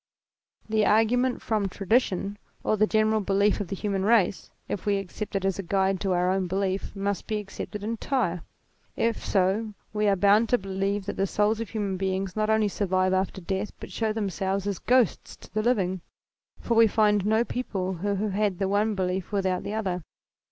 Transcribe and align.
The 0.67 0.83
argument 0.83 1.43
from 1.43 1.69
tradition 1.69 2.39
or 2.63 2.75
the 2.75 2.87
general 2.87 3.21
belief 3.21 3.59
of 3.59 3.67
the 3.67 3.75
human 3.75 4.03
race, 4.03 4.49
if 4.67 4.87
we 4.87 4.97
accept 4.97 5.35
it 5.35 5.45
as 5.45 5.59
a 5.59 5.61
guide 5.61 5.99
to 6.01 6.13
our 6.13 6.31
own 6.31 6.47
belief, 6.47 6.95
must 6.95 7.27
be 7.27 7.37
accepted 7.37 7.83
entire: 7.83 8.41
if 8.95 9.23
so 9.23 9.75
we 9.93 10.07
are 10.07 10.15
bound 10.15 10.49
to 10.49 10.57
believe 10.57 11.05
that 11.05 11.17
the 11.17 11.27
souls 11.27 11.59
of 11.59 11.69
human 11.69 11.97
beings 11.97 12.35
not 12.35 12.49
only 12.49 12.67
survive 12.67 13.13
after 13.13 13.41
death 13.41 13.73
but 13.79 13.91
show 13.91 14.11
themselves 14.11 14.65
as 14.65 14.79
ghosts 14.79 15.35
to 15.35 15.53
the 15.53 15.61
living; 15.61 16.01
for 16.59 16.73
we 16.73 16.87
find 16.87 17.23
no 17.23 17.43
people 17.43 17.93
who 17.93 18.15
have 18.15 18.31
had 18.33 18.57
the 18.57 18.67
one 18.67 18.95
belief 18.95 19.31
without 19.31 19.61
the 19.61 19.75
other. 19.75 20.01